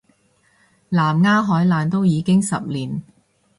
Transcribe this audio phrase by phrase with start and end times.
[0.89, 3.03] 南丫海難都已經十年